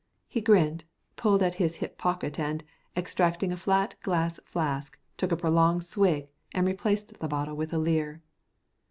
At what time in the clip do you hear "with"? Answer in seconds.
7.55-7.71